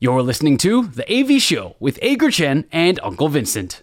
[0.00, 3.81] You're listening to The AV Show with Ager Chen and Uncle Vincent.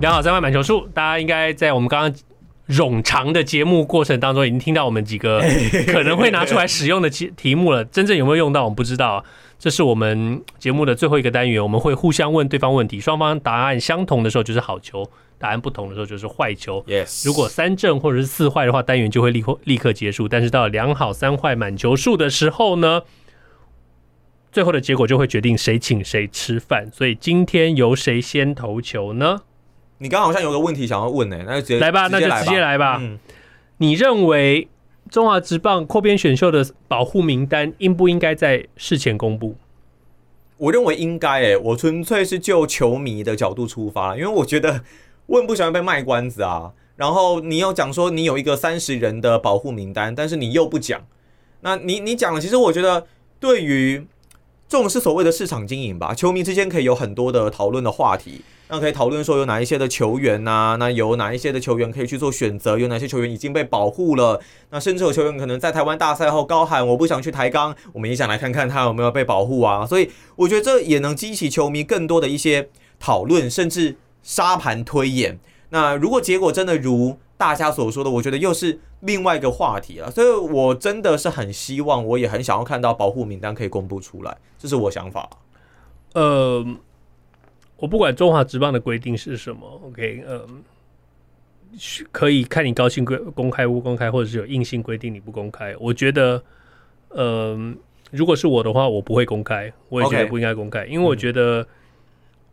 [0.00, 2.20] 两好三坏满球数，大家应该在我们刚刚
[2.70, 5.42] 冗长的节目过程当中，已经听到我们几个
[5.88, 7.84] 可能会拿出来使用的题题目了。
[7.84, 9.24] 真正有没有用到，我们不知道。
[9.58, 16.82] 这是我们节目的最后一个单元，我们会互相问对方问题，双方答案相同的时候就是好球，答案不同的时候就是坏球。
[16.88, 20.26] Yes，如果三正或者是四坏的话，单元就会立刻立刻结束。
[20.26, 23.02] 但是到两好三坏满球数的时候呢，
[24.50, 26.90] 最后的结果就会决定谁请谁吃饭。
[26.90, 29.42] 所以今天由谁先投球呢？
[30.02, 32.96] 你刚刚好像有个问题想要问呢、欸，那就直接来吧，那就直接来吧。
[33.00, 33.18] 嗯，
[33.76, 34.66] 你认为
[35.10, 39.56] 中华职棒扩编选秀的保护名单应不应该在事前公布？
[40.56, 44.82] 我认为应该诶、欸，我纯粹是就球迷的角度出发，因为我觉得
[45.26, 46.72] 我很不喜欢被卖关子啊。
[46.96, 51.02] 然后你又讲说你有一个三十人的保护名单，但是你又不讲，
[51.60, 53.06] 那你你讲了，其实我觉得
[53.38, 54.06] 对于
[54.66, 58.40] 这种是所谓的市场经营吧，球迷之间可以有很多的讨论的话题。
[58.70, 62.78] 那可以讨论说有哪一些的球员呐、那有哪一些的球员可以去做选择？
[62.78, 64.40] 有哪些球员已经被保护了？
[64.70, 69.84] 那甚至有球员可能在台湾大赛后高喊“我不想去台钢”，我们也想来看看他有没有被保护啊。
[69.84, 72.68] 所以我觉得这也能激起球迷更多的一些
[73.00, 75.40] 讨论，甚至沙盘推演。
[75.70, 80.08] 那如果结果真的如大家所说的，我觉得又是另外一个话题了。
[80.12, 85.28] 所以我真的是很希望，我也很想要看到保护名单可以公布出来，这是我想法。
[86.14, 86.64] 呃。
[87.80, 90.62] 我不管中华职棒的规定是什么，OK，嗯，
[92.12, 95.74] 可以看你高兴规公开不公开，或者是有硬性规定你不公开。
[95.80, 96.42] 我觉得，
[97.16, 97.74] 嗯，
[98.10, 101.66] 如果是我的话，我不会公开，我也觉得不应该公开，因为我觉得，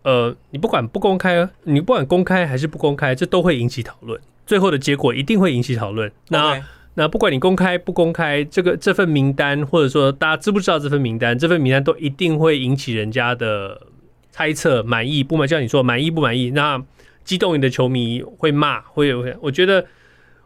[0.04, 6.10] 呃，你不管不公开，你不管公开还是不公开，这都会引起讨论，最后的结果一定会引起讨论。
[6.30, 6.64] 那
[6.94, 13.82] 那不管你公开不公开，这个这份名单，或者说大家知不知道这份名单，这份名单都一定会引起人家的。
[14.38, 16.80] 猜测满意不满意，像你说满意不满意，那
[17.24, 19.26] 激动你的球迷会骂，会有。
[19.42, 19.84] 我觉得，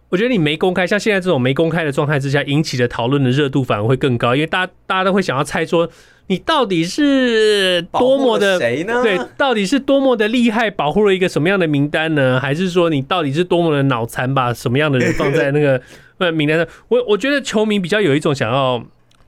[0.08, 5.90] 我觉得你没公开，像现在这种没公开的状态之下，引起的讨论的热度反而会更高，因为大家大家都会想要猜说，
[6.28, 9.04] 你到底是多么的谁呢？
[9.04, 12.40] 对，到底是多么的厉害，保护了一个什么样的名单呢？
[12.40, 15.82] 还是说你到底是多么的脑残，把什么样的人放在那个
[16.32, 16.66] 名单上？
[16.88, 18.82] 我我觉得球迷比较有一种想要。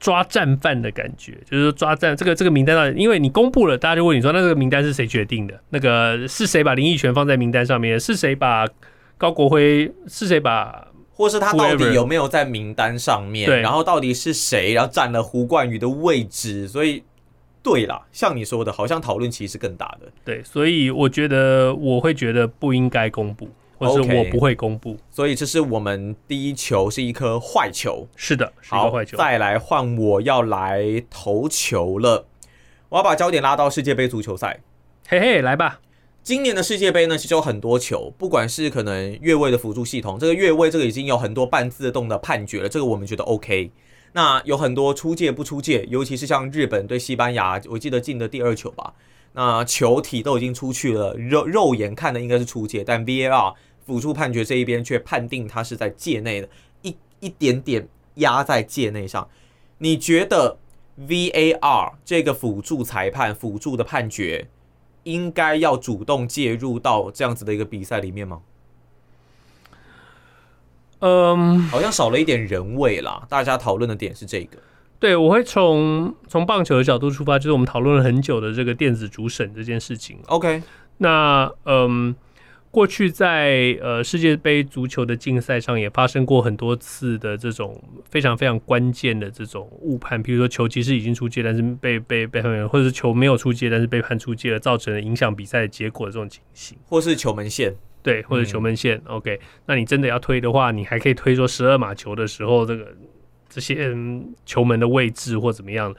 [0.03, 5.57] 抓战犯的感觉，就是说抓战这个这个名单上，因为你公布了，大家就问你说，那这个名单是谁决定的？
[5.69, 7.97] 那个是谁把林益全放在名单上面？
[7.97, 8.67] 是谁把
[9.17, 9.89] 高国辉？
[10.07, 10.89] 是谁把？
[11.13, 13.49] 或是他到底有没有在名单上面？
[13.49, 14.73] 对，然后到底是谁？
[14.73, 16.67] 然后占了胡冠宇的位置？
[16.67, 17.01] 所以，
[17.63, 20.11] 对啦，像你说的，好像讨论其实更大的。
[20.25, 23.47] 对，所以我觉得我会觉得不应该公布。
[23.87, 28.07] 或是我不会公布所以这是我们第一球是一颗坏球。
[28.15, 29.17] 是的，是一个坏球。
[29.17, 32.25] 再来换我要来投球了，
[32.89, 34.61] 我要把焦点拉到世界杯足球赛。
[35.07, 35.81] 嘿嘿，来吧！
[36.23, 43.71] 今年的世界杯呢，其实有很多球，不管是可能越位的辅助系统，这个越位这个已经有很多半自动的判决了，这个我们觉得 OK。
[44.13, 48.93] 那有很多出界不出界，尤其是像日本对西班牙，我记得进的第二球吧，
[49.33, 53.53] 那球体都已经出去了，肉肉眼看的应该是出界，但 VAR。
[53.85, 56.49] 辅助判决这一边却判定他是在界内的，
[56.81, 59.27] 一一点点压在界内上。
[59.79, 60.57] 你觉得
[61.07, 64.47] VAR 这个辅助裁判辅助的判决
[65.03, 68.41] 应该要主动介入到这样子的一个比赛里面吗？
[70.99, 73.25] 嗯，好像少了一点人味啦。
[73.27, 74.57] 大家讨论的点是这个。
[74.99, 80.17] 对，我会从从棒球的角度出发，就是我们讨论了很久的这个电子主审这件事情。
[80.27, 80.63] OK，
[80.99, 82.15] 那嗯。
[82.73, 87.79] 过去在呃世界杯足球的竞赛上也发生过很多次的这种
[88.09, 98.97] 非常非常关键的这种误判，比如说球其实已经出界，但是被被被判，或者是球没有出界，但是被判出界了，造成了影响比赛的结果的这种情形，或是球门线，对，或者球门线。
[99.05, 102.87] 嗯、OK，那你真的要推的话，你还可以推说十二码球的时候，这个
[103.47, 105.95] 这些、嗯、球门的位置或怎么样。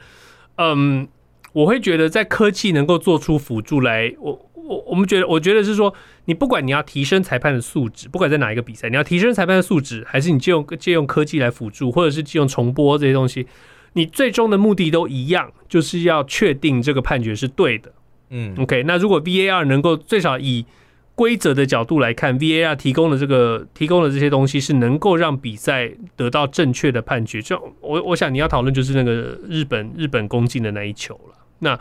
[0.57, 1.07] 嗯，
[1.53, 4.51] 我会觉得在科技能够做出辅助来，我。
[4.67, 5.93] 我我们觉得，我觉得是说，
[6.25, 13.45] 你不管你要提升裁判的素质，不管在哪一个比赛，你要提升裁判的素质，还是你借用借用科技来辅助，或者是借用重播这些东西，
[13.93, 17.91] 你最终的目的都一样，就是要确定这个判决是对的。
[18.31, 18.83] 嗯，OK。
[18.83, 20.65] 那如果 VAR 能够最少以
[21.13, 27.39] 规则的角度来看，VAR 提供的这个提供的这些东西是能够让比赛得到正确的判决。
[27.41, 31.35] 就我我想你要讨论就是那个日本日本攻进的那一球了。
[31.59, 31.79] 那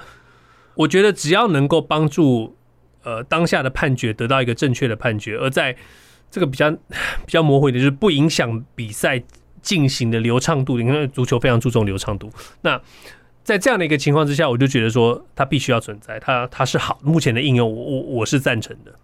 [0.75, 2.54] 我觉得只要能够帮助
[3.05, 5.77] 呃当下的判决得到一个正确的判决，而在
[6.31, 6.71] 这个比较
[7.25, 9.23] 比较模糊的就是不影响比赛
[9.62, 12.31] 进行的流畅度，因为足球非常注重流畅度。
[12.62, 12.81] 那
[13.43, 18.95] 在这样的一个情况之下，我就觉得说它必须要存在，它它是好，目前的应用我我我是赞成的。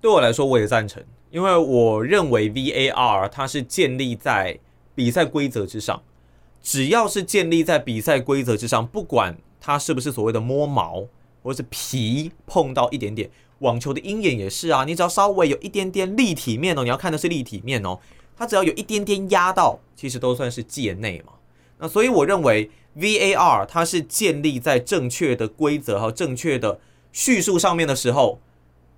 [0.00, 4.58] 对我来说，我也赞成，因为我认为 VAR 它是建立在
[4.94, 6.02] 比赛规则之上，
[6.62, 11.06] 只要是建立在比赛规则之上，不管它是不是所谓的摸毛
[11.44, 13.30] 或是皮碰到一点点，
[13.60, 18.00] 网球的鹰眼也是啊，你只要稍微有一点点立体面哦，你要看的是立体面哦，
[18.36, 21.34] 它只要有一点点压到，其实都算是界内嘛。
[21.78, 26.80] 那所以我认为 VAR 它是建立在正确的规则和正确的
[27.12, 28.40] 叙述上面的时候。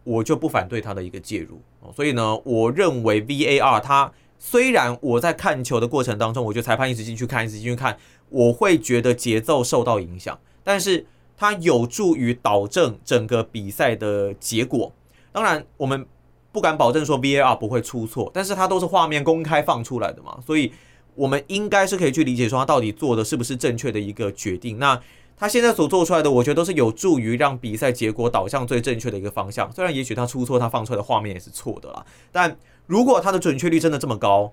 [0.09, 1.61] 我就不反对它的一个介入，
[1.93, 7.99] 所以呢，我认为 VAR 它虽然我在看球的过程当中，我觉得裁判一直进去看，一直进去看，
[8.29, 11.05] 我会觉得节奏受到影响，但是
[11.37, 14.93] 它有助于导正整个比赛的结果。
[15.33, 16.07] 当然，我们
[16.51, 20.73] 不敢保证说 VAR 不会出错，但是它都是画面公开放出来的嘛，所以
[21.15, 24.79] 我们应该是可以去理解说它到底做的是不是正确的一个决定。
[24.79, 24.99] 那
[25.39, 29.71] 他现在所做出来的，我觉得都是有助于让比赛结果导向最正确的一个方向。
[29.71, 32.07] 虽然也许他出错，他放出来的画面也是错的啦。
[32.33, 32.57] 但
[32.87, 34.51] 如果他的准确率真的这么高，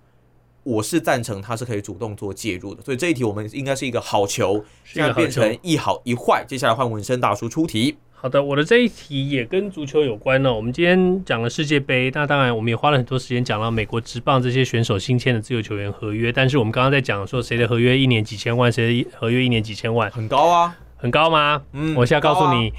[0.63, 2.81] 我是赞成他是可以主动做介入的。
[2.81, 6.43] 所以这一题我们应该是一个好球，现在变成一好一坏。
[6.47, 7.95] 接下来换文生大叔出题。
[8.11, 10.53] 好的，我的这一题也跟足球有关呢。
[10.53, 16.31] 我们今天讲了世界杯，那当然我们也花了很多时间讲到美国职棒这些选手新签的自由球员合约。
[16.31, 21.61] 但是我们刚刚在讲说谁的合约一年几千万，谁的合约一年几千万，很高啊，很高吗？
[21.73, 22.69] 嗯，我现在告诉你，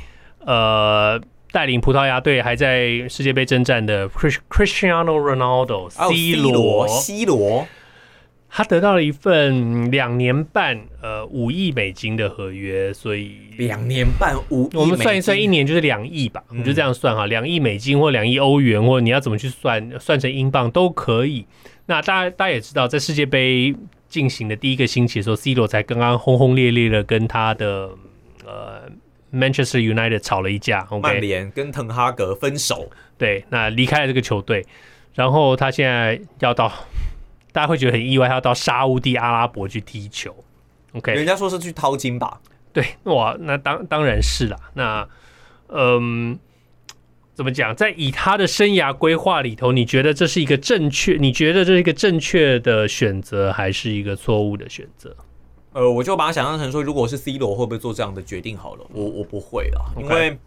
[0.47, 1.21] 啊、呃，
[1.55, 7.69] 带领葡萄牙队还在世界杯征战的 Cristiano Ronaldo，C 罗，C 罗。
[8.51, 21.47] 他得到了一份两年半，呃，五亿美金的合约，所以两年半五，我们算一算，一年就是两亿吧，我们就这样算哈，两亿美金或两亿欧元，或你要怎么去算，算成英镑都可以。
[21.87, 23.73] 那大家大家也知道，在世界杯
[24.09, 27.91] 进行的第一个星期的时候，C 罗才刚刚轰轰烈烈的跟他的
[28.45, 28.83] 呃
[29.35, 32.89] Manchester United 吵了一架曼联跟滕哈格分手，
[33.19, 34.65] 对，那离开了这个球队，
[35.15, 36.73] 然后他现在要到。
[37.53, 40.35] 大家会觉得很意外，他要到沙乌地阿拉伯去踢球
[40.93, 41.13] ，OK？
[41.13, 42.41] 人家说是去淘金吧？
[42.73, 44.57] 对，哇，那当当然是啦。
[44.75, 45.09] 那，
[45.69, 46.37] 嗯，
[47.33, 47.73] 怎么讲？
[47.77, 51.17] 在以他的生涯规划里头，你觉得这是一个正确？
[51.17, 55.17] 你觉得这是一个正确的选择，还是一个错误的选择？
[55.75, 58.57] 呃，我就把它想象成说，如果是 C 罗，会不会做这样的决定？
[58.57, 60.01] 好了，我我不会了，okay.
[60.01, 60.39] 因为，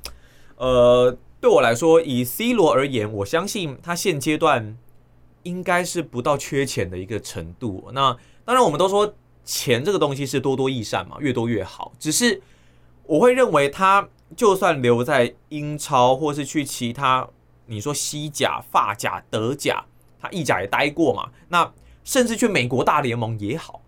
[0.55, 4.75] 呃，对我来说，以 C 罗而言，我相信他现阶段。
[5.43, 7.89] 应该是不到缺钱的一个程度。
[7.93, 9.13] 那当然，我们都说
[9.45, 11.93] 钱这个东西是多多益善嘛，越多越好。
[11.97, 12.41] 只是
[13.03, 17.25] 我会认为，他就算留在英超，或是去其他，
[17.67, 19.85] 你说西甲、法甲、德甲，
[20.19, 21.29] 他意甲也待过嘛。
[21.47, 21.71] 那
[22.03, 23.81] 甚至去美国大联盟也好，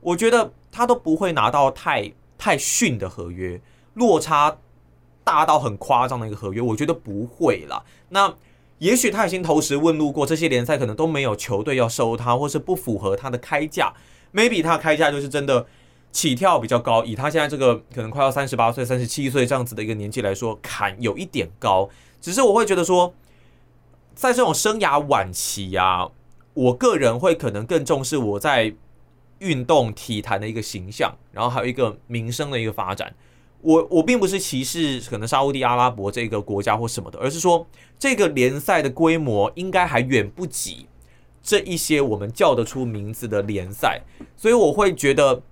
[0.00, 3.60] 我觉得他都不会拿到太太逊的合约，
[3.94, 4.58] 落差
[5.22, 7.84] 大到很夸张的一个合约，我觉得不会啦。
[8.08, 8.34] 那。
[8.78, 13.94] 也许他已经投石问路过，这些联赛可能都没有球队要收他，或是不符合他的开价。
[14.34, 15.64] Maybe 他开价就是真的
[16.10, 21.88] 起跳比较高，以他现在这个可能快要三十八岁、三十七岁这样子的一个年纪来说，坎有一点高。
[22.20, 23.14] 只是我会觉得说，
[24.12, 26.10] 在这种生涯晚期啊，
[26.52, 28.74] 我个人会可能更重视我在
[29.38, 33.14] 运动体坛的一个形象，然后还有一个民生的一个发展。
[33.60, 37.66] 我我并不是歧视可能沙乌地阿拉伯这个国家或什么的，而是说
[37.98, 40.86] 这个联赛的规模应该还远不及
[41.42, 44.02] 这一些我们叫得出名字的联赛，
[44.36, 45.42] 所以我会觉得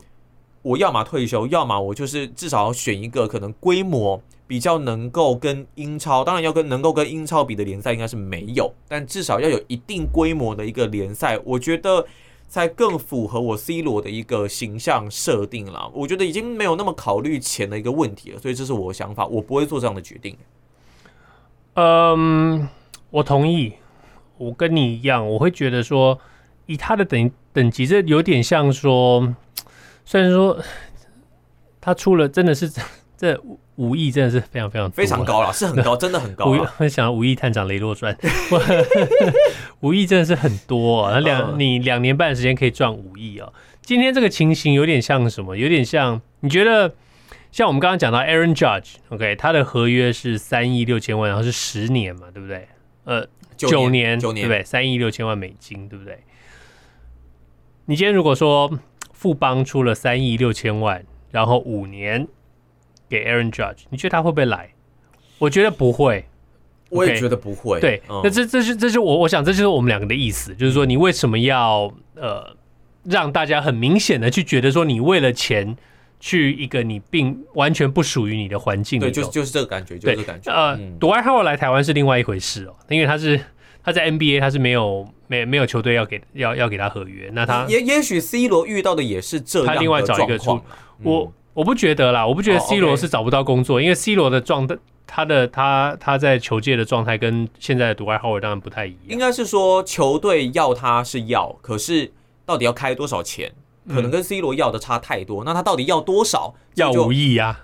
[0.60, 12.06] 我要么退休，要么我就是至少要选一个可能规模比较能够跟英超，当然要跟能够跟英超比的联赛应该是没有，但至少要有一定规模的一个联赛，我觉得。
[12.52, 20.36] 才更符合我 C 罗的一个形象设定了，我觉得已经没有那么考虑钱的一个问题了，所以这是我的想法，我不会做这样的决定。
[21.76, 22.68] 嗯，
[23.08, 23.72] 我同意，
[24.36, 26.18] 我跟你一样，我会觉得说，
[26.66, 29.34] 以他的等等级，这有点像说，
[30.04, 30.58] 虽然说
[31.80, 32.70] 他出了真的是
[33.16, 33.42] 这。
[33.76, 36.46] 五亿真的是非常非常非常高了，是很高， 真的很高。
[36.78, 38.14] 我想到《五亿探长雷洛传》，
[39.80, 41.18] 五亿真的是很多啊！
[41.20, 43.50] 两你两年半的时间可以赚五亿啊！
[43.80, 45.56] 今天这个情形有点像什么？
[45.56, 46.94] 有点像你觉得
[47.50, 52.68] 像我们刚刚讲到 Aaron Judge，OK，他的合约是三亿六千万，然后是十年嘛，对不对？
[53.04, 53.26] 呃，
[53.56, 54.64] 九年，九年，对不对？
[54.64, 56.18] 三亿六千万美金，对不对？
[57.86, 58.78] 你今天如果说
[59.12, 62.28] 富邦出了三亿六千万，然后五年
[63.12, 64.70] 给 Aaron Judge，你觉得他会不会来？
[65.38, 66.24] 我觉得不会，
[66.88, 67.78] 我也觉得不会。
[67.78, 72.56] 对，嗯、那这这是这是我我想这就是我们两个的意思，就是说你为什么要呃
[73.04, 75.76] 让大家很明显的去觉得说你为了钱
[76.18, 78.98] 去一个你并完全不属于你的环境？
[78.98, 80.50] 对，就是就是这个感觉，就是这个感觉。
[80.50, 83.38] 呃，杜艾豪来台湾是另外一回事哦，因为他是。
[83.84, 89.74] 他在 NBA，他是没有没没有球队要给要要给他合约，那他也也许 C 罗遇到的也是这样的。
[89.74, 90.60] 他另外找一个出，
[91.02, 98.98] 我我不觉得啦，我不觉得 C 罗是找不到工作，因为 C 罗的状态，他的他他在球界的状态跟现在的杜艾豪尔当然不太一样。
[99.08, 102.12] 应该是说球队要他是要，可是
[102.46, 103.52] 到底要开多少钱？
[103.88, 106.54] 可能跟 C 罗要的差太多，嗯、那他到底要多少？
[106.76, 107.60] 要五亿 呀？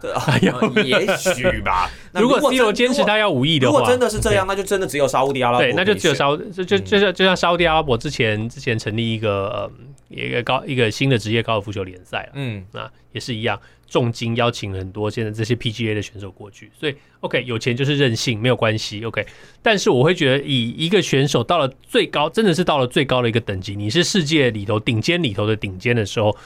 [0.85, 1.89] 也许吧。
[2.13, 5.65] 如果 C 罗坚持他要五亿的话，如果真的是这样，那就真的只有沙乌地阿拉伯。
[5.65, 9.71] 对，那就只有沙，就就就像就像沙乌地阿拉伯之前之前成立一个呃
[10.09, 13.57] 一个高一个新的职业高尔夫球联赛嗯，那也是一样。
[13.89, 19.25] 重金邀请很多现在这些 PGA 的选手过去，所以 OK 有钱就是任性，没有关系 OK。
[19.63, 26.37] 但是我会觉得，以一个选手到了最高，真的是到了最高的一个等级，你是世界里头顶尖里头的顶尖的时候，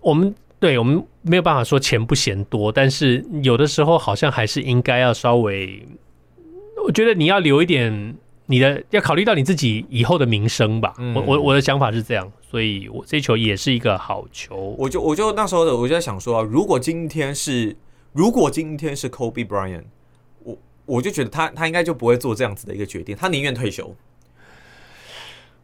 [0.00, 5.86] 我们对我们没有办法说钱不嫌多，但是有的时候好像还是应该要稍微，
[6.86, 8.16] 我觉得你要留一点。
[8.50, 14.74] 你的要考虑到你自己以后的名声吧，嗯、我我我的想法是这样，所以我这球也是一个好球。
[14.78, 17.76] 我就我就那时候的我就在想说啊，如果今天是
[18.12, 19.84] 如果今天是 Kobe Bryant，
[20.42, 23.94] 我我就觉得他他应该就不会做这样子的一个决定，他宁愿退休。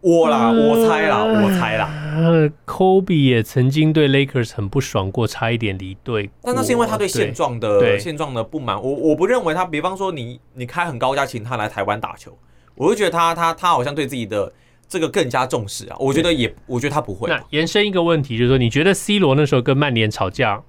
[0.02, 1.88] 我啦，我猜啦，我猜啦。
[2.14, 6.28] 呃，Kobe 也曾经对 Lakers 很不爽过，差一点离队。
[6.42, 8.76] 但那是因为他对现状的现状的不满。
[8.76, 12.36] 我我不认为他，比方说你你开很高价请他来台湾打球。
[12.74, 14.52] 我就觉得他他他好像对自己的
[14.88, 15.96] 这个更加重视啊！
[15.98, 17.28] 我觉得也，我觉得他不会。
[17.28, 20.62] 那延伸一个问题，就是说，你觉得 C 罗那时候跟曼联吵架，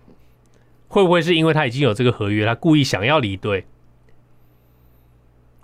[0.87, 3.65] 会不会是因为他已经有这个合约，他故意想要离队？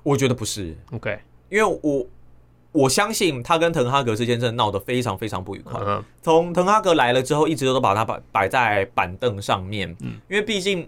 [0.04, 0.78] 我觉得不是。
[0.92, 2.08] OK，因为我
[2.72, 5.80] 我相信他跟滕哈格之间真的闹得非常非常不愉快。
[6.22, 9.96] 从滕哈格来了之后，一直都把他摆摆在板凳上面。
[10.02, 10.88] 嗯，因为毕竟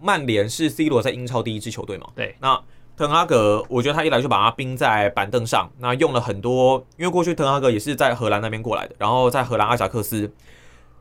[0.00, 2.08] 曼联是 C 罗在英超第一支球队嘛。
[2.14, 2.60] 对，那。
[3.00, 10.30] 滕哈格，我觉得他一来就把他钉在板凳上，那用了很多，因为过去滕哈格也是在荷兰那边过来的，然后在荷兰阿贾克斯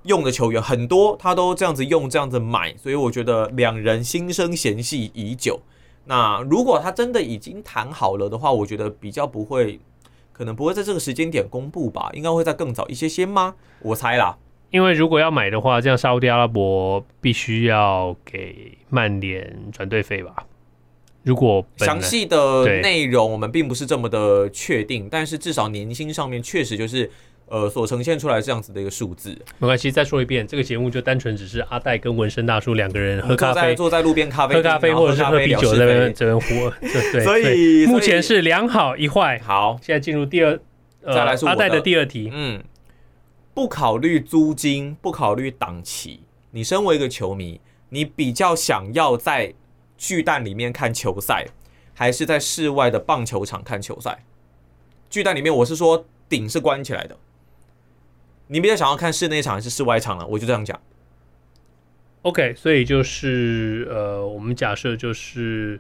[0.04, 5.60] 用的球员很多，他都这样子用，这样子买，所以我觉得两人心生嫌隙已久。
[6.06, 9.82] 那如果他真的已经谈好了的话，我觉得比较不会，
[10.32, 13.56] 可能不会在这个时间点公布吧，应该会在更早一些些吗？
[13.82, 14.38] 我猜啦，
[14.72, 20.46] 因为如果要买的话，这样沙乌地阿拉伯必须要给曼联转队费吧。
[21.24, 27.12] 如果详细的内容我们并不是这么的确定，但是至少年薪上面确实就是
[27.48, 29.38] 呃所呈现出来这样子的一个数字。
[29.58, 36.74] 没关系，再说一遍，这个节目就单纯只是阿戴跟纹身大叔两个人喝咖啡，坐在路边咖啡喝咖啡或者是喝啤酒在这边这边喝。
[36.80, 39.38] 对，所以目前是两好一坏。
[39.40, 40.58] 好，现在进入第二，
[41.06, 42.32] 再来说阿戴的第二题。
[42.34, 42.64] 嗯，
[43.54, 46.22] 不考虑租金，不考虑档期，
[46.52, 47.60] 你身为一个球迷，
[47.90, 49.54] 你比较想要在。
[50.00, 51.46] 巨蛋里面看球赛，
[51.94, 54.24] 还是在室外的棒球场看球赛？
[55.10, 57.18] 巨蛋里面，我是说顶是关起来的。
[58.48, 60.26] 你比较想要看室内场还是室外场呢？
[60.26, 60.80] 我就这样讲。
[62.22, 65.80] OK，所以就是呃，我们假设就是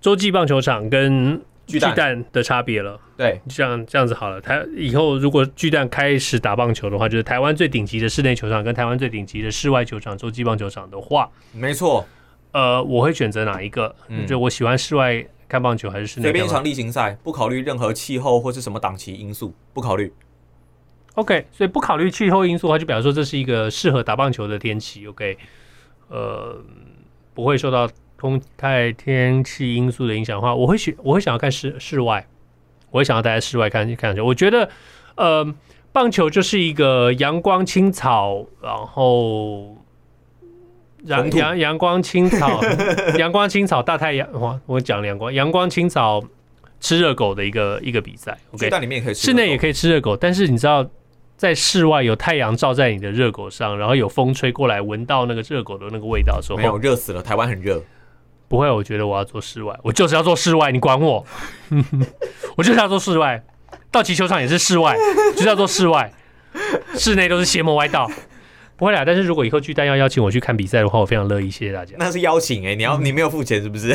[0.00, 3.00] 洲际棒球场跟巨蛋的差别了。
[3.16, 4.40] 对，这样这样子好了。
[4.40, 12.06] 台以后如果巨蛋开始打棒球的话，就是台湾最顶级的室内球场跟台湾最顶级的室外球场洲际棒球场的话，没错。
[12.54, 13.92] 呃，我会选择哪一个？
[14.06, 16.22] 嗯，就我喜欢室外看棒球还是室内？
[16.22, 20.12] 随便一场例行赛，不考虑任何气候或是什么档期因素，不考虑。
[21.16, 25.04] OK，所以不考虑气候因素的话，就表示说这是一个适合打棒球的天气。
[25.08, 25.36] OK，
[26.08, 26.56] 呃，
[27.34, 32.24] 不会受到空太天气因素的影响的话，我会选，我会想要看室室外，
[32.90, 34.24] 我会想要待在室外看看球。
[34.24, 34.70] 我觉得，
[35.16, 35.54] 呃，
[35.92, 39.76] 棒球就是一个阳光青草，然后。
[41.04, 42.60] 阳阳阳光青草，
[43.18, 44.58] 阳光青草大太阳，哇！
[44.66, 46.22] 我讲阳光阳光青草
[46.80, 48.36] 吃热狗的一个一个比赛。
[48.52, 50.86] OK，里面可以吃，室内也可以吃热狗，但是你知道，
[51.36, 57.22] 在室外有太阳照在你的热狗上，然后有风吹过来，闻到那个热狗的那个味道的时候，没有热死了。
[57.22, 57.82] 台湾很热，
[58.48, 61.24] 不会，我觉得我要做室外，我就是要做室外，你管我？
[62.56, 63.42] 我就是要做室外，
[63.90, 64.96] 到奇球场也是室外，
[65.34, 66.10] 就是要做室外，
[66.94, 68.10] 室内都是邪魔歪道。
[68.76, 71.94] 不会啦，但是如果以后巨蛋要邀请我去看比赛的话，我非常乐意，谢谢大家。
[71.98, 73.92] 那是邀请哎、欸，你要你没有付钱是不是？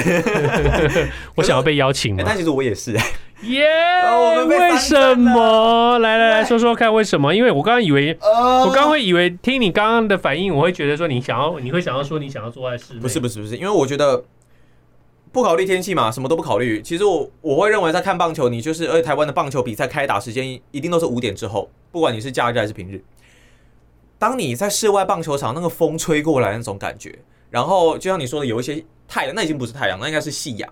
[1.35, 2.23] 我想要被邀请吗？
[2.23, 2.97] 欸、 但其实我也是。
[3.43, 5.97] 耶、yeah, 为什么？
[5.99, 7.33] 来来来说说看，为什么？
[7.33, 12.99] 因为我刚刚以为， 我刚刚会以为听你刚刚的反应，我会觉得说你想要，你会想要说你想要坐在室内。
[12.99, 14.23] 不是不是不是，因为我觉得
[15.31, 16.81] 不考虑天气嘛，什么都不考虑。
[16.81, 23.01] 其实我我会认为在看棒球，你就是，而且台湾的棒球比赛开打时间一定都是五点之后，不管你是假日还是平日。
[24.19, 27.17] 当你在室外棒球场，那个风吹过来那种感觉，
[27.49, 30.69] 然后就像你说的，有一些太阳，那已经不是太阳，那应该是夕阳。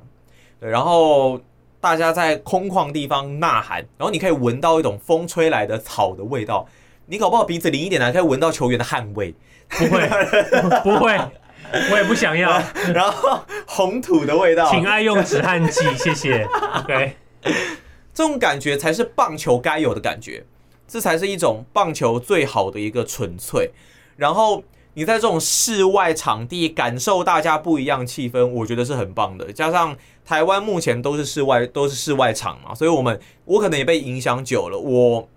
[0.59, 1.39] 然后
[1.79, 6.67] 大家在空旷地方呐喊，然后你可以闻到一种风吹来的草的味道。
[7.05, 9.33] 你搞不好鼻子灵一点，呢可以闻到球员的汗味。
[9.69, 10.09] 不会，
[10.83, 11.17] 不会，
[11.91, 12.61] 我也不想要。
[12.93, 16.45] 然后红土的味道，请爱用止汗剂，谢谢。
[16.83, 17.15] OK，
[18.13, 20.43] 这种感觉才是棒球该有的感觉。
[20.87, 23.69] 这才是一种棒球最好的一个纯粹，
[24.15, 24.63] 然后
[24.93, 29.51] 你在这种室外场地感受大家不一样气氛，我觉得是很棒的。
[29.51, 35.27] 加上台湾目前都是室外，都是室外场嘛，所以我们我可能也被影响久了，我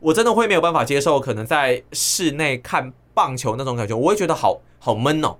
[0.00, 5.36] 我真的会没有办法接受，可能在室内看棒球那种感觉，我会觉得好好闷哦。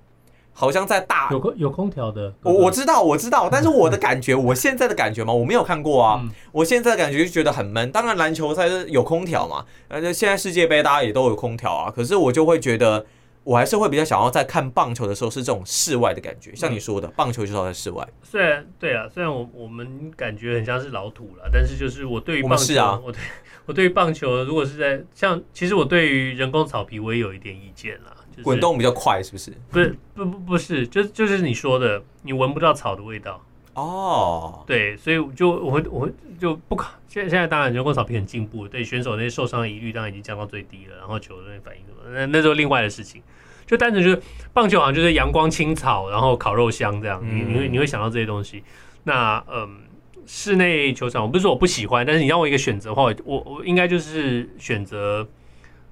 [0.57, 6.23] 好像在大有空有空调的，我我知道我知道，但是我的感觉， 我现在的感觉嘛，我没有看过啊。
[6.53, 7.91] 我现在的感觉就觉得很闷。
[7.91, 11.91] 当然篮球赛是有空调嘛，而且，现在世界杯大家也都有空调啊。
[11.93, 13.05] 可是我就会觉得，
[13.43, 16.55] 我还是会比较想要在看棒球的时候是这种室外的感觉。
[16.55, 18.07] 像你说的，棒球就是要在室外。
[18.23, 23.19] 虽然对啊，虽然我我们感觉很像是老土了，但是就是我对于棒球，是啊，我对
[23.65, 28.15] 我对于棒球，如果是在像，其实我对于人工草皮我也有一点意见啦。
[28.43, 29.51] 滚动比较快，是不是？
[29.71, 33.41] 不是，不不不是，就就是你说的，你闻不到草的味道
[33.73, 34.63] 哦。
[34.67, 36.91] 对，所以就我会我会就不考。
[37.07, 43.21] 现在现在当然人工草皮很进步，对选手那些受伤的疑虑当然已经降到最低了，然后球的那些反应什么，那那都是另外的事情。
[43.65, 44.21] 就单纯就是
[44.53, 48.63] 棒球好像就是阳光青草，然后烤肉香这样，你你会你会想到这些东西。
[49.05, 49.79] 那嗯，
[50.27, 55.27] 室内球场我不是说我不喜欢，但是你让我一个选择的话，我我应该就是选择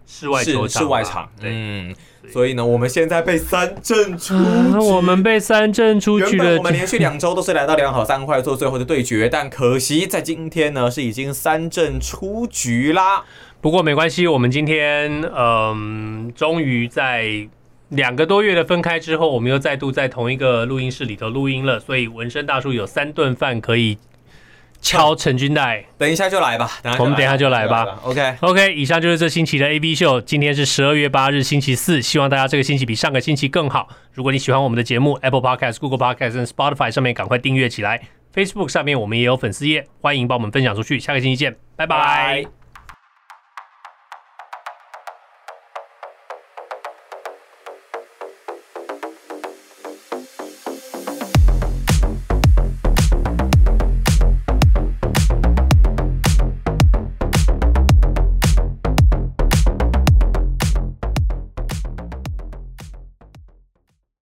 [0.05, 1.93] 室外球场，室外场，嗯。
[2.31, 6.45] 所以呢，我们现在被三振出局，啊，我们被三振出局了。
[6.45, 13.25] 原本我们连续两周都是来到两好三坏做最后的对决，但可惜在今天呢，是已经三振出局啦。
[13.59, 17.45] 不过没关系，我们今天嗯，终于在
[17.89, 21.77] 两个多月的分开之后，我们又再度在同一个录音室里头录音了。
[21.77, 23.97] 所以纹身大叔有三顿饭可以。
[24.83, 26.69] 敲陈军带，等一下就来吧。
[26.99, 27.97] 我们等一下就来吧。
[28.03, 30.19] OK OK，以上就是这星期的 AB 秀。
[30.19, 32.01] 今天是十二月八日，星期四。
[32.01, 33.87] 希望大家这个星期比上个星期更好。
[34.11, 38.01] 如果你喜欢我们的节目，Apple Podcast、Google Podcast 和 Spotify 上面赶快订阅起来。
[38.35, 40.99] Facebook 上面我们也有粉丝页，欢迎帮我们分享出去。
[40.99, 42.62] 下个星期见，拜拜。